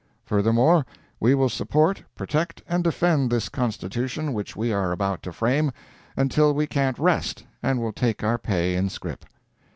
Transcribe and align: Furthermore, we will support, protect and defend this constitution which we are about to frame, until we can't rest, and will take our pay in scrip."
Furthermore, 0.25 0.83
we 1.19 1.35
will 1.35 1.47
support, 1.47 2.01
protect 2.15 2.63
and 2.67 2.83
defend 2.83 3.29
this 3.31 3.49
constitution 3.49 4.33
which 4.33 4.55
we 4.55 4.73
are 4.73 4.91
about 4.91 5.21
to 5.21 5.31
frame, 5.31 5.71
until 6.17 6.55
we 6.55 6.65
can't 6.65 6.97
rest, 6.97 7.45
and 7.61 7.79
will 7.79 7.93
take 7.93 8.23
our 8.23 8.39
pay 8.39 8.75
in 8.75 8.89
scrip." 8.89 9.23